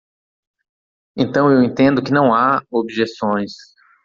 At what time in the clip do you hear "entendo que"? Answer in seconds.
1.61-2.11